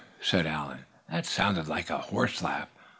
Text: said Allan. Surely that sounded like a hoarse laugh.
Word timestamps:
said 0.19 0.47
Allan. 0.47 0.79
Surely 0.79 0.83
that 1.09 1.25
sounded 1.27 1.67
like 1.67 1.91
a 1.91 1.99
hoarse 1.99 2.41
laugh. 2.41 2.69